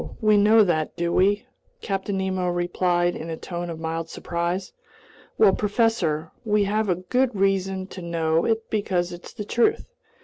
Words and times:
We 0.19 0.35
know 0.35 0.63
that, 0.63 0.95
do 0.95 1.13
we?" 1.13 1.45
Captain 1.81 2.17
Nemo 2.17 2.47
replied 2.49 3.15
in 3.15 3.29
a 3.29 3.37
tone 3.37 3.69
of 3.69 3.79
mild 3.79 4.09
surprise. 4.09 4.73
"Well, 5.37 5.53
professor, 5.53 6.31
we 6.43 6.63
have 6.63 7.07
good 7.09 7.35
reason 7.35 7.85
to 7.89 8.01
know 8.01 8.43
it 8.43 8.67
because 8.71 9.13
it's 9.13 9.31
the 9.31 9.45
truth. 9.45 9.85